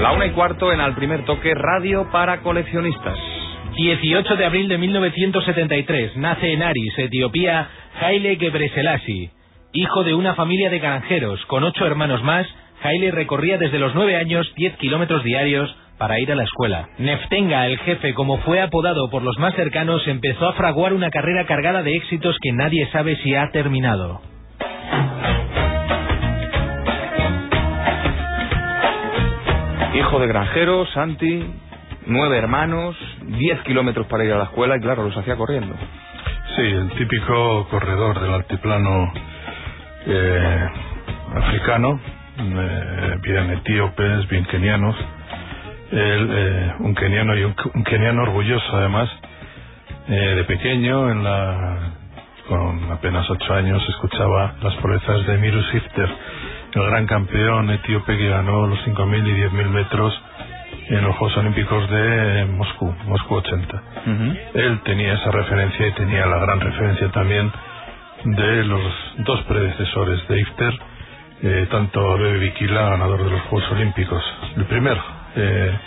[0.00, 3.18] La una y cuarto en Al Primer Toque, radio para coleccionistas.
[3.76, 7.68] 18 de abril de 1973, nace en Aris, Etiopía,
[8.00, 9.30] Haile Gebrselassie.
[9.74, 12.46] Hijo de una familia de granjeros, con ocho hermanos más,
[12.82, 16.88] Haile recorría desde los nueve años 10 kilómetros diarios para ir a la escuela.
[16.96, 21.44] Neftenga, el jefe, como fue apodado por los más cercanos, empezó a fraguar una carrera
[21.44, 24.22] cargada de éxitos que nadie sabe si ha terminado.
[29.94, 31.44] Hijo de granjero, Santi,
[32.06, 35.74] nueve hermanos, diez kilómetros para ir a la escuela y claro, los hacía corriendo.
[36.54, 39.12] Sí, el típico corredor del altiplano
[40.06, 40.68] eh,
[41.34, 42.00] africano,
[42.38, 44.96] eh, bien etíopes, bien kenianos,
[45.90, 49.10] él, eh, un keniano y un, keniano orgulloso además,
[50.08, 51.78] eh, de pequeño, en la,
[52.48, 56.08] con apenas ocho años, escuchaba las proezas de Miru Sifter,
[56.72, 60.22] el gran campeón etíope que ganó los 5.000 y 10.000 metros
[60.88, 63.76] en los Juegos Olímpicos de Moscú, Moscú 80.
[63.76, 64.38] Uh -huh.
[64.54, 67.50] Él tenía esa referencia y tenía la gran referencia también
[68.24, 68.82] de los
[69.18, 70.78] dos predecesores de Ifter,
[71.42, 74.22] eh, tanto Bebe Bikila, ganador de los Juegos Olímpicos,
[74.56, 74.98] el primer
[75.36, 75.78] eh,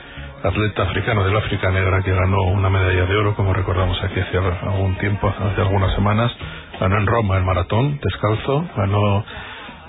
[0.44, 4.38] atleta africano del África Negra que ganó una medalla de oro, como recordamos aquí hace
[4.38, 6.32] algún tiempo, hace algunas semanas,
[6.80, 9.24] ganó en Roma el maratón descalzo, ganó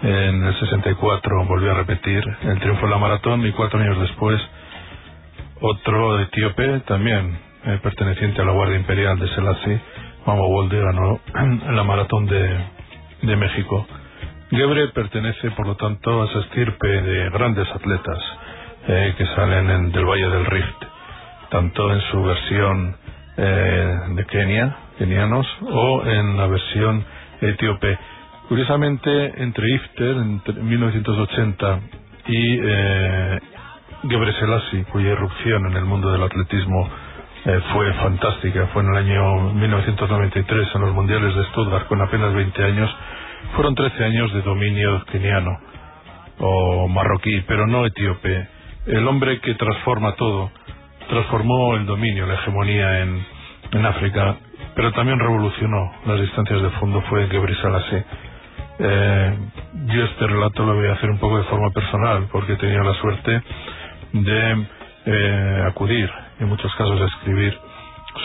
[0.05, 4.41] en el 64, volvió a repetir el triunfo en la maratón y cuatro años después
[5.67, 9.81] otro etíope también eh, perteneciente a la Guardia Imperial de Selassie,
[10.27, 11.21] Mamo Wolde, ganó
[11.73, 12.59] la maratón de,
[13.23, 13.87] de México.
[14.51, 18.19] Gebre pertenece, por lo tanto, a esa estirpe de grandes atletas
[18.89, 20.85] eh, que salen en, del Valle del Rift,
[21.49, 22.97] tanto en su versión
[23.39, 27.05] eh, de Kenia, kenianos, o en la versión
[27.41, 27.99] etíope.
[28.49, 31.81] Curiosamente, entre Ifter, entre 1980,
[32.27, 33.41] y eh,
[34.39, 36.89] Selassie, cuya irrupción en el mundo del atletismo
[37.47, 42.35] eh, fue fantástica, fue en el año 1993 en los Mundiales de Stuttgart con apenas
[42.35, 42.91] 20 años,
[43.55, 45.51] fueron 13 años de dominio keniano
[46.39, 48.49] o marroquí, pero no etíope.
[48.87, 50.51] El hombre que transforma todo,
[51.09, 53.27] transformó el dominio, la hegemonía en,
[53.73, 54.37] en África,
[54.75, 58.05] pero también revolucionó las distancias de fondo, fue Gebre Selassie.
[58.79, 59.39] Eh,
[59.87, 62.83] yo este relato lo voy a hacer un poco de forma personal, porque he tenido
[62.83, 63.43] la suerte
[64.13, 64.67] de
[65.07, 67.57] eh, acudir, en muchos casos a escribir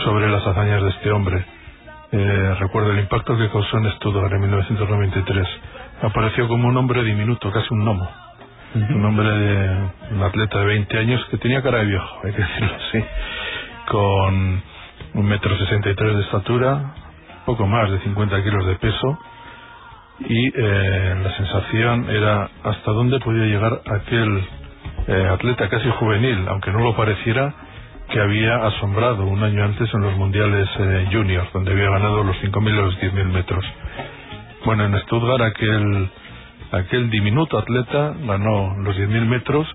[0.03, 1.45] sobre las hazañas de este hombre.
[2.11, 5.47] Eh, recuerdo el impacto que causó en Stuttgart en 1993.
[6.01, 8.09] Apareció como un hombre diminuto, casi un gnomo.
[8.73, 8.95] Uh -huh.
[8.95, 12.41] Un hombre de un atleta de 20 años que tenía cara de viejo, hay que
[12.41, 13.03] decirlo así,
[13.87, 14.63] con
[15.13, 16.93] un metro sesenta y tres de estatura,
[17.45, 19.19] poco más de 50 kilos de peso,
[20.27, 24.43] y eh, la sensación era hasta dónde podía llegar aquel
[25.07, 27.53] eh, atleta casi juvenil, aunque no lo pareciera,
[28.09, 32.35] que había asombrado un año antes en los mundiales eh, juniors, donde había ganado los
[32.37, 33.65] 5.000 y los 10.000 metros.
[34.65, 36.09] Bueno, en Stuttgart aquel,
[36.71, 39.67] aquel diminuto atleta ganó los 10.000 metros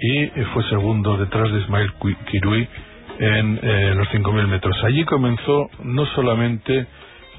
[0.00, 1.92] y fue segundo detrás de Ismail
[2.30, 2.68] Kirui
[3.18, 4.76] en eh, los 5.000 metros.
[4.84, 6.86] Allí comenzó no solamente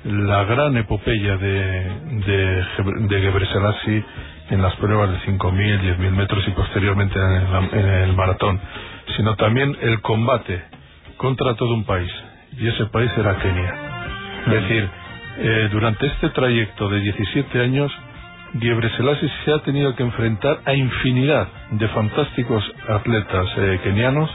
[0.03, 1.91] la gran epopeya de,
[2.25, 2.65] de,
[3.07, 4.03] de Gebre Selassie
[4.49, 8.59] en las pruebas de 5.000, 10.000 metros y posteriormente en el, en el, maratón,
[9.15, 10.63] sino también el combate
[11.17, 12.11] contra todo un país.
[12.57, 13.75] Y ese país era Kenia.
[14.47, 14.89] Es decir,
[15.37, 17.91] eh, durante este trayecto de 17 años,
[18.59, 24.29] Gebre Selassie se ha tenido que enfrentar a infinidad de fantásticos atletas eh, kenianos,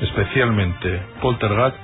[0.00, 1.74] especialmente Poltergat,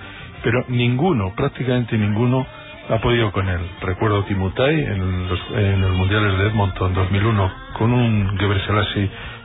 [0.42, 2.46] pero ninguno, prácticamente ninguno,
[2.88, 3.60] ha podido con él.
[3.80, 8.60] Recuerdo Timutai en los, en los mundiales de Edmonton 2001 con un Gebre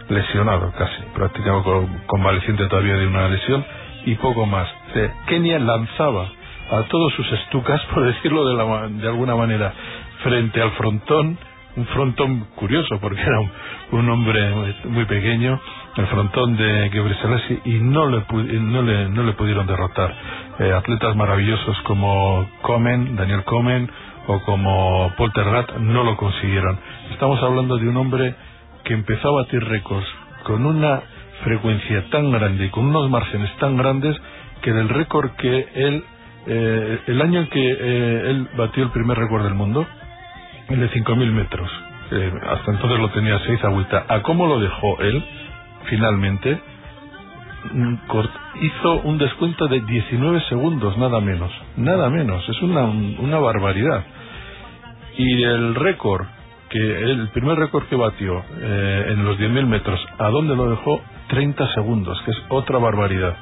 [0.10, 1.70] lesionado casi, prácticamente
[2.08, 3.66] convaleciente todavía de una lesión
[4.06, 4.68] y poco más.
[4.94, 6.28] Sea, Kenia lanzaba
[6.72, 9.74] a todos sus estucas, por decirlo de, la, de alguna manera,
[10.24, 11.38] frente al frontón,
[11.76, 13.52] un frontón curioso porque era un,
[13.92, 15.60] un hombre muy, pequeño,
[15.98, 18.24] el frontón de Gebre Selassie y no le,
[18.60, 20.14] no le, no le pudieron derrotar.
[20.60, 23.90] Eh, atletas maravillosos como Comen, Daniel Comen
[24.28, 26.80] o como Poltergat no lo consiguieron.
[27.12, 28.36] Estamos hablando de un hombre
[28.84, 30.08] que empezó a batir récords
[30.44, 31.02] con una
[31.44, 34.16] frecuencia tan grande y con unos márgenes tan grandes
[34.62, 36.04] que del récord que él,
[36.48, 39.86] eh, el año en que eh, él batió el primer récord del mundo,
[40.70, 41.70] el de 5.000 metros,
[42.12, 45.24] eh, hasta entonces lo tenía 6 agüita, a cómo lo dejó él,
[45.86, 46.60] finalmente,
[48.62, 54.04] hizo un descuento de 19 segundos, nada menos, nada menos, es una, una barbaridad.
[55.18, 56.26] Y el récord,
[56.70, 61.02] que el primer récord que batió eh, en los 10.000 metros, ¿a dónde lo dejó?
[61.28, 63.36] 30 segundos, que es otra barbaridad.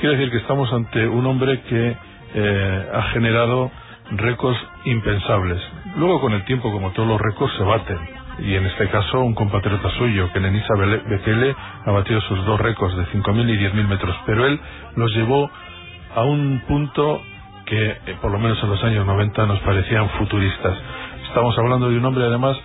[0.00, 1.96] Quiere decir que estamos ante un hombre que
[2.34, 3.70] eh, ha generado
[4.12, 5.60] récords impensables.
[5.96, 8.25] Luego, con el tiempo, como todos los récords, se baten.
[8.38, 11.56] Y en este caso, un compatriota suyo, que Nenisa Bekele,
[11.86, 14.16] ha batido sus dos récords de 5.000 y 10.000 metros.
[14.26, 14.60] Pero él
[14.96, 15.50] los llevó
[16.14, 17.22] a un punto
[17.64, 20.76] que, eh, por lo menos en los años 90, nos parecían futuristas.
[21.28, 22.56] Estamos hablando de un hombre, además,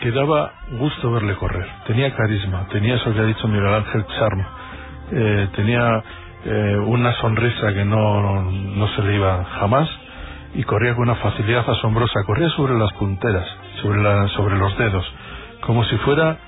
[0.00, 1.66] que daba gusto verle correr.
[1.86, 4.44] Tenía carisma, tenía eso que ha dicho Miguel Ángel Charm,
[5.12, 6.02] eh, tenía
[6.44, 9.88] eh, una sonrisa que no, no se le iba jamás
[10.54, 12.22] y corría con una facilidad asombrosa.
[12.24, 13.46] Corría sobre las punteras,
[13.82, 15.04] sobre, la, sobre los dedos,
[15.62, 16.38] como si fuera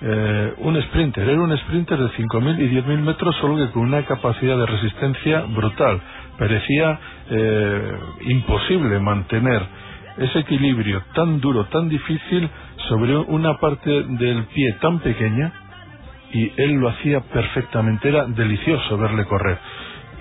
[0.00, 1.28] eh, un sprinter.
[1.28, 5.40] Era un sprinter de 5.000 y 10.000 metros, solo que con una capacidad de resistencia
[5.48, 6.00] brutal.
[6.38, 7.00] Parecía
[7.30, 9.62] eh, imposible mantener
[10.18, 12.48] ese equilibrio tan duro, tan difícil,
[12.88, 15.52] sobre una parte del pie tan pequeña,
[16.32, 18.08] y él lo hacía perfectamente.
[18.08, 19.58] Era delicioso verle correr.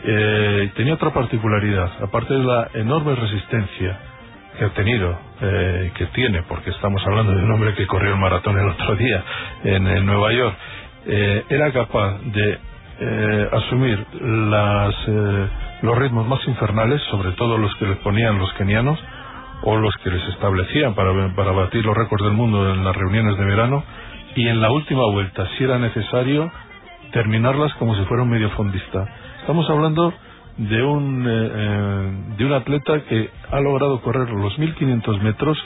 [0.07, 4.14] Eh, tenía otra particularidad, aparte de la enorme resistencia
[4.57, 8.19] que ha tenido, eh, que tiene, porque estamos hablando de un hombre que corrió el
[8.19, 9.23] maratón el otro día
[9.63, 10.55] en, Nueva York,
[11.07, 12.59] eh, era capaz de
[12.99, 14.95] eh, asumir las,
[15.81, 18.99] los ritmos más infernales, sobre todo los que les ponían los kenianos
[19.63, 23.37] o los que les establecían para, para batir los récords del mundo en las reuniones
[23.37, 23.83] de verano,
[24.35, 26.51] y en la última vuelta, si era necesario,
[27.11, 29.07] terminarlas como si fuera un mediofondista.
[29.39, 30.13] Estamos hablando
[30.57, 35.57] de un, eh, eh, de un atleta que ha logrado correr los 1500 metros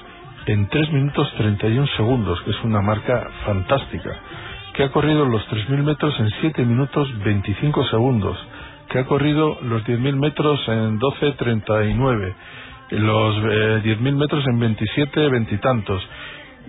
[0.46, 4.10] en 3 minutos 31 segundos, que es una marca fantástica.
[4.74, 8.38] Que ha corrido los 3000 metros en 7 minutos 25 segundos.
[8.90, 12.34] Que ha corrido los 10.000 metros en 12.39.
[12.92, 16.02] Los eh, 10.000 metros en 27, veintitantos.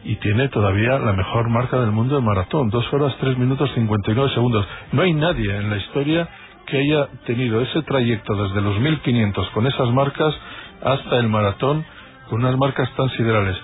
[0.05, 4.31] Y tiene todavía la mejor marca del mundo de maratón, 2 horas 3 minutos 59
[4.35, 4.67] segundos.
[4.93, 6.29] No hay nadie en la historia
[6.71, 10.35] que haya tenido ese trayecto desde los 1500 con esas marcas
[10.83, 11.85] hasta el maratón
[12.29, 13.57] con unas marcas tan siderales.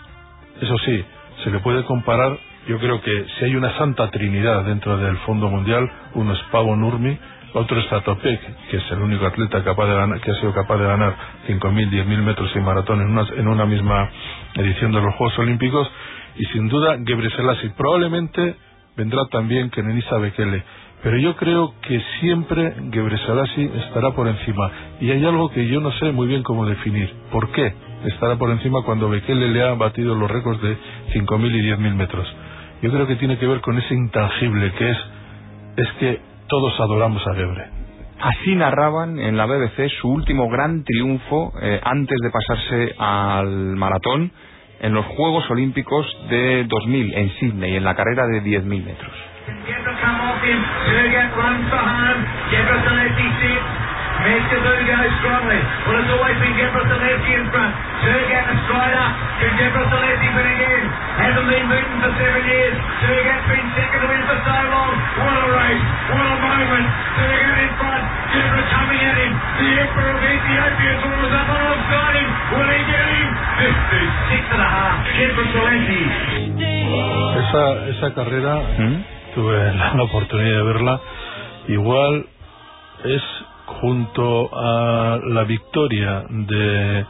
[0.60, 1.04] Eso sí,
[1.44, 5.48] se le puede comparar, yo creo que si hay una santa trinidad dentro del Fondo
[5.48, 7.16] Mundial, uno es Pavo Nurmi,
[7.54, 10.76] otro es Tatopek, que es el único atleta capaz de ganar, que ha sido capaz
[10.76, 11.14] de ganar
[11.48, 14.10] 5.000, 10.000 metros y maratón en una, en una misma
[14.54, 15.88] edición de los Juegos Olímpicos,
[16.36, 17.70] y sin duda Gebre Selassie.
[17.70, 18.56] Probablemente
[18.96, 20.64] vendrá también Kenenisa Bekele
[21.06, 24.72] pero yo creo que siempre Gebre estará por encima.
[25.00, 27.08] Y hay algo que yo no sé muy bien cómo definir.
[27.30, 27.72] ¿Por qué
[28.06, 30.76] estará por encima cuando Bekele le ha batido los récords de
[31.14, 32.26] 5.000 y 10.000 metros?
[32.82, 34.98] Yo creo que tiene que ver con ese intangible que es,
[35.76, 37.66] es que todos adoramos a Gebre.
[38.20, 44.32] Así narraban en la BBC su último gran triunfo eh, antes de pasarse al maratón
[44.80, 49.12] en los Juegos Olímpicos de 2000 en Sydney, en la carrera de 10.000 metros.
[50.46, 50.86] Come off him.
[50.86, 52.18] Sergey runs behind.
[52.54, 53.68] Gebrselassie sits.
[54.16, 55.60] Meskazoo goes strongly.
[55.86, 57.72] Well, it's always been Gebrselassie in front.
[58.00, 59.08] Sergey the strider.
[59.42, 60.84] Can Gebrselassie win again?
[61.20, 62.76] Hasn't been beaten for seven years.
[63.02, 64.94] Sergey's been second to win for so long.
[65.20, 65.84] What a race.
[66.10, 66.86] What a moment.
[67.18, 68.04] Sergey in front.
[68.32, 69.32] Gebra coming at him.
[69.36, 72.28] The Emperor of Ethiopia is up alongside him.
[72.56, 73.28] Will he get him?
[73.56, 74.96] 56 and a half.
[75.12, 76.08] Gebrselassie.
[77.36, 79.15] Esa, esa carrera ¿Mm?
[79.36, 81.00] Tuve la, oportunidad de verla,
[81.68, 82.26] igual
[83.04, 83.22] es
[83.80, 87.04] junto a la victoria de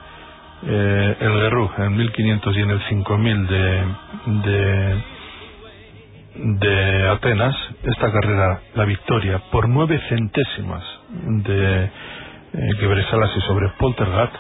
[0.66, 3.84] eh, el Guerrú en 1500 y en el 5000 de,
[4.26, 5.02] de,
[6.34, 7.54] de Atenas,
[7.84, 14.30] esta carrera, la victoria por nueve centésimas de eh, y sobre Poltergat,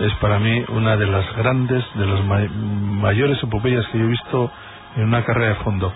[0.00, 4.50] es para mí una de las grandes, de las mayores epopeyas que yo he visto
[4.96, 5.92] en una carrera de fondo.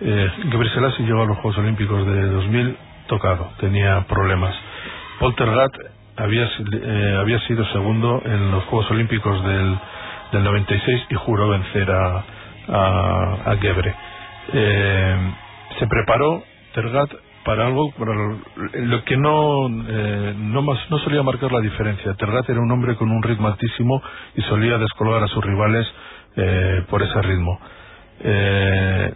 [0.00, 2.76] Eh, Gabriel Selassie llegó a los Juegos Olímpicos de 2000
[3.06, 4.54] tocado, tenía problemas.
[5.18, 5.72] Poltergat
[6.16, 9.78] había, eh, había sido segundo en los Juegos Olímpicos del,
[10.32, 12.24] del 96 y juró vencer a,
[12.68, 13.94] a, Gebre.
[14.52, 15.34] Eh,
[15.78, 16.42] se preparó
[16.74, 17.10] Tergat
[17.44, 22.14] para algo para lo que no eh, no, más, no solía marcar la diferencia.
[22.14, 24.02] Tergat era un hombre con un ritmo altísimo
[24.34, 25.86] y solía descolgar a sus rivales
[26.36, 27.60] eh, por ese ritmo.
[28.20, 29.14] Eh,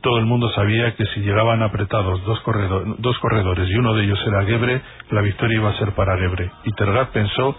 [0.00, 2.40] todo el mundo sabía que si llegaban apretados dos,
[2.98, 6.50] dos corredores y uno de ellos era Gebre, la victoria iba a ser para Gebre.
[6.64, 7.56] Y Tergat pensó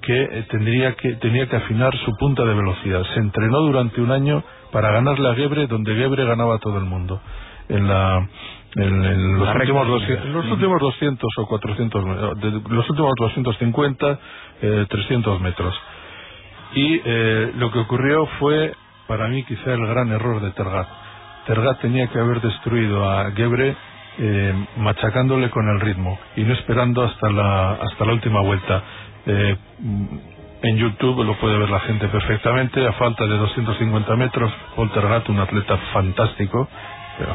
[0.00, 3.02] que, eh, tendría que tenía que afinar su punta de velocidad.
[3.14, 4.42] Se entrenó durante un año
[4.72, 7.20] para ganarle a Gebre, donde Gebre ganaba a todo el mundo.
[7.68, 8.26] En la
[8.76, 12.04] en, los, últimos 200, los últimos 200 o 400
[12.70, 14.18] los últimos 250
[14.62, 15.74] eh, 300 metros
[16.74, 18.72] y eh, lo que ocurrió fue
[19.08, 20.86] para mí quizá el gran error de Tergat
[21.46, 23.76] Tergat tenía que haber destruido a Gebre
[24.18, 28.82] eh, machacándole con el ritmo y no esperando hasta la, hasta la última vuelta.
[29.26, 29.56] Eh,
[30.62, 32.86] en YouTube lo puede ver la gente perfectamente.
[32.86, 36.68] A falta de 250 metros, Poltergat, un atleta fantástico,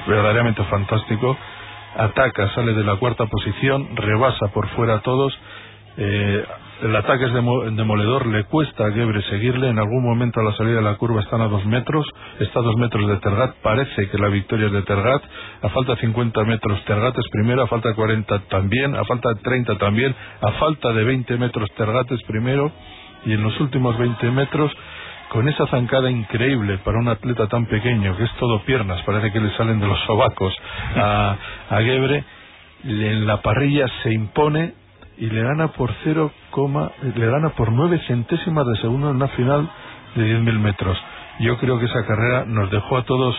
[0.07, 1.35] verdaderamente fantástico,
[1.97, 5.37] ataca, sale de la cuarta posición, rebasa por fuera a todos.
[5.97, 6.45] Eh,
[6.81, 9.69] el ataque es demoledor, le cuesta a Gebre seguirle.
[9.69, 12.05] En algún momento a la salida de la curva están a dos metros,
[12.39, 13.55] está a dos metros de Tergat.
[13.61, 15.23] Parece que la victoria es de Tergat.
[15.61, 17.63] A falta de 50 metros, Tergat es primero.
[17.63, 18.95] A falta de 40 también.
[18.95, 20.13] A falta de 30 también.
[20.41, 22.71] A falta de 20 metros, Tergat es primero.
[23.25, 24.71] Y en los últimos 20 metros,
[25.29, 29.39] con esa zancada increíble para un atleta tan pequeño, que es todo piernas, parece que
[29.39, 30.53] le salen de los sobacos
[30.95, 31.37] a,
[31.69, 32.23] a Gebre,
[32.83, 34.84] en la parrilla se impone
[35.17, 36.31] y le gana por 0,
[37.15, 39.69] le gana por 9 centésimas de segundo en una final
[40.15, 40.97] de 10.000 metros.
[41.39, 43.35] Yo creo que esa carrera nos dejó a todos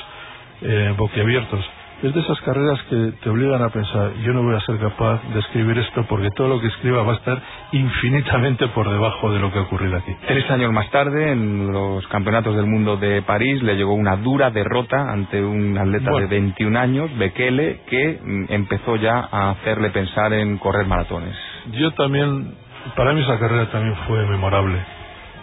[0.62, 1.64] eh, boquiabiertos
[2.02, 5.22] es de esas carreras que te obligan a pensar, yo no voy a ser capaz
[5.32, 7.40] de escribir esto porque todo lo que escriba va a estar
[7.72, 10.14] infinitamente por debajo de lo que ha ocurrido aquí.
[10.26, 14.50] Tres años más tarde, en los Campeonatos del Mundo de París, le llegó una dura
[14.50, 20.34] derrota ante un atleta de 21 años, Bekele, que mm, empezó ya a hacerle pensar
[20.34, 21.34] en correr maratones.
[21.72, 22.54] Yo también,
[22.94, 24.78] para mí esa carrera también fue memorable.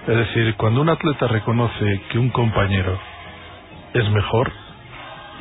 [0.08, 2.98] Es decir, cuando un atleta reconoce que un compañero
[3.94, 4.52] es mejor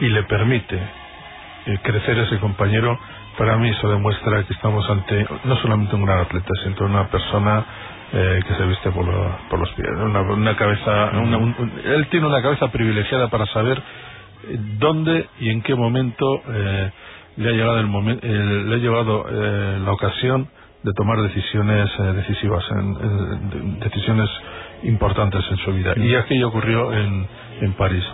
[0.01, 0.77] y le permite
[1.67, 2.99] eh, crecer ese compañero,
[3.39, 7.65] para mí eso demuestra que estamos ante no solamente un gran atleta, sino una persona
[8.13, 9.07] eh, que se viste por,
[9.49, 9.89] por los pies.
[9.89, 11.11] Una, cabeza,
[11.85, 16.43] él tiene una cabeza privilegiada para saber eh, dónde y en qué momento
[17.37, 20.49] le ha llegado el momento, le ha llevado la ocasión
[20.83, 24.29] de tomar decisiones decisivas, en, decisiones
[24.83, 25.95] importantes en su vida.
[25.97, 27.27] Y aquello ocurrió en,
[27.61, 28.05] en París.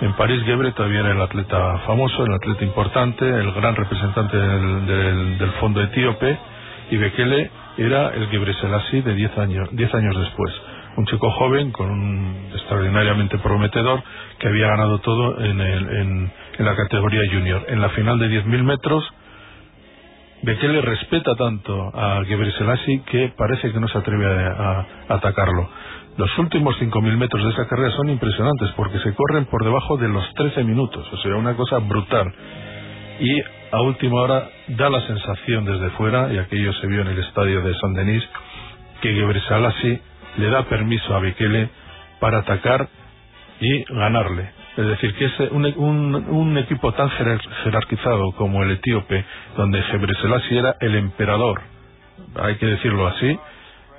[0.00, 5.50] En París Gebre todavía era el atleta famoso, el atleta importante, el gran representante del,
[5.60, 6.36] fondo etíope
[6.90, 10.52] y Bekele era el Gebre Selassie de 10 años, diez años después.
[10.96, 14.02] Un chico joven con un extraordinariamente prometedor
[14.38, 17.64] que había ganado todo en, en, la categoría junior.
[17.68, 19.04] En la final de 10.000 metros,
[20.44, 25.70] Bekele respeta tanto a Gebre Selassie que parece que no se atreve a atacarlo.
[26.18, 30.08] Los últimos 5.000 metros de esa carrera son impresionantes porque se corren por debajo de
[30.08, 32.30] los 13 minutos, o sea, una cosa brutal.
[33.20, 33.40] Y
[33.72, 37.62] a última hora da la sensación desde fuera, y aquello se vio en el estadio
[37.62, 38.22] de San Denis,
[39.00, 40.00] que Gebreselassie
[40.36, 41.70] le da permiso a Bekele
[42.20, 42.86] para atacar
[43.60, 44.63] y ganarle.
[44.76, 45.64] Es decir, que es un,
[46.14, 49.24] un, equipo tan jerarquizado como el etíope,
[49.56, 51.60] donde Gebreselassie era el emperador,
[52.34, 53.38] hay que decirlo así,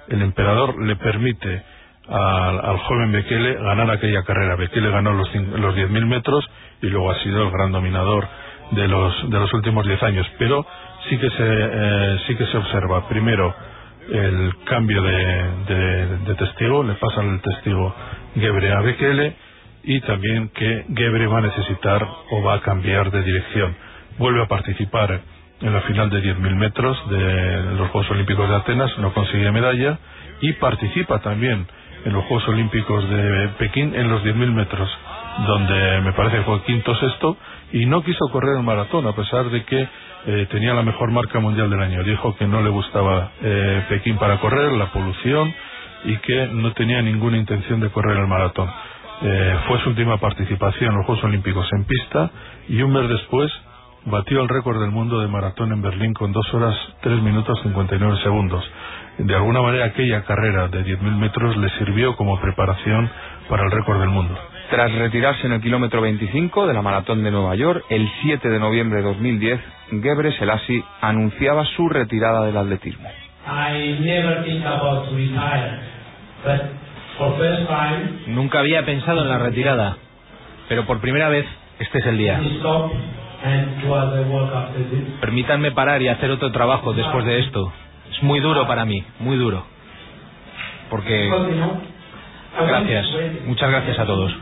[0.09, 1.63] el emperador le permite
[2.07, 4.55] al, joven Bekele ganar aquella carrera.
[4.55, 6.47] Bekele ganó los, los 10.000 metros
[6.81, 8.27] y luego ha sido el gran dominador
[8.71, 10.27] de los, de los últimos 10 años.
[10.37, 10.65] Pero
[11.09, 13.55] sí que se, eh, sí que se observa, primero,
[14.11, 15.49] el cambio de,
[16.25, 17.95] de, testigo, le pasan el testigo
[18.35, 19.35] Gebre a Bekele
[19.85, 23.75] y también que Gebre va a necesitar o va a cambiar de dirección.
[24.17, 25.21] Vuelve a participar
[25.61, 29.99] en la final de 10.000 metros de los Juegos Olímpicos de Atenas, no consigue medalla
[30.41, 31.67] y participa también
[32.03, 34.89] en los Juegos Olímpicos de Pekín en los 10.000 metros,
[35.47, 37.37] donde me parece fue quinto sexto,
[37.71, 39.87] y no quiso correr el maratón, a pesar de que
[40.27, 42.03] eh, tenía la mejor marca mundial del año.
[42.03, 45.53] Dijo que no le gustaba eh, Pekín para correr, la polución,
[46.05, 48.69] y que no tenía ninguna intención de correr el maratón.
[49.21, 52.31] Eh, fue su última participación en los Juegos Olímpicos en pista,
[52.67, 53.51] y un mes después
[54.05, 58.17] batió el récord del mundo de maratón en Berlín con 2 horas 3 minutos 59
[58.21, 58.63] segundos
[59.17, 63.09] de alguna manera aquella carrera de 10.000 metros le sirvió como preparación
[63.49, 64.37] para el récord del mundo.
[64.69, 68.59] Tras retirarse en el kilómetro 25 de la maratón de Nueva York, el 7 de
[68.59, 69.61] noviembre de 2010,
[70.01, 73.07] Gebre Selassie anunciaba su retirada del atletismo.
[78.27, 79.97] Nunca había pensado en la retirada,
[80.67, 81.45] pero por primera vez
[81.79, 82.39] este es el día.
[85.21, 87.71] Permítanme parar y hacer otro trabajo después de esto.
[88.11, 89.65] Es muy duro para mí, muy duro.
[90.89, 91.29] Porque...
[92.67, 93.07] Gracias,
[93.45, 94.35] muchas gracias a todos.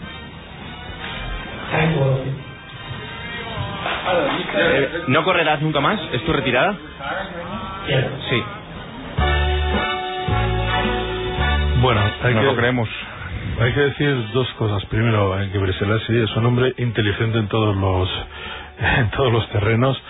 [5.07, 5.99] ¿No correrás nunca más?
[6.11, 6.75] ¿Es tu retirada?
[8.29, 8.43] Sí.
[11.83, 12.87] Bueno, hay que, lo creemos.
[13.59, 14.85] Hay que decir dos cosas.
[14.85, 18.09] Primero, que Breselasi es un hombre inteligente en todos los
[18.97, 20.01] en todos los terrenos.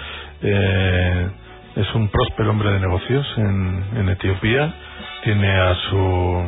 [0.43, 1.27] Eh,
[1.77, 4.71] es un próspero hombre de negocios en, Etiopía,
[5.23, 6.43] tiene a su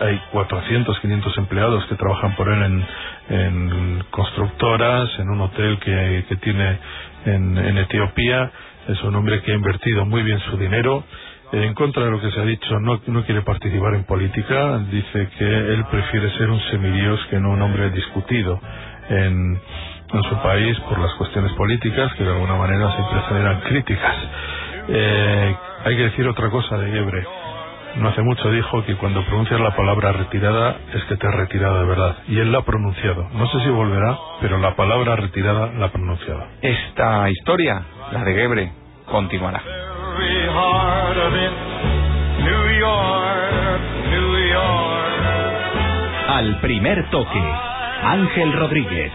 [0.00, 2.86] hay 400, 500 empleados que trabajan por él en,
[3.28, 6.78] en constructoras, en un hotel que, que tiene
[7.26, 8.50] en, en Etiopía.
[8.88, 11.04] Es un hombre que ha invertido muy bien su dinero
[11.52, 15.28] en contra de lo que se ha dicho, no, no quiere participar en política, dice
[15.38, 18.60] que él prefiere ser un semidios que no un hombre discutido
[19.08, 19.60] en,
[20.12, 24.14] en su país por las cuestiones políticas, que de alguna manera siempre generan críticas.
[24.88, 27.26] Eh, hay que decir otra cosa de Gebre.
[27.96, 31.80] No hace mucho dijo que cuando pronuncias la palabra retirada es que te has retirado
[31.80, 32.16] de verdad.
[32.28, 33.26] Y él la ha pronunciado.
[33.32, 36.44] No sé si volverá, pero la palabra retirada la ha pronunciado.
[36.60, 38.72] Esta historia, la de Gebre,
[39.06, 39.85] continuará.
[46.28, 47.42] Al primer toque,
[48.02, 49.12] Ángel Rodríguez.